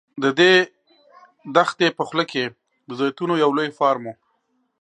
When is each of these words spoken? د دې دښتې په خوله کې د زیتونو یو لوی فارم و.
د 0.23 0.25
دې 0.39 0.53
دښتې 1.55 1.87
په 1.97 2.03
خوله 2.07 2.25
کې 2.31 2.43
د 2.87 2.91
زیتونو 2.99 3.33
یو 3.43 3.49
لوی 3.57 3.69
فارم 3.79 4.03
و. 4.07 4.13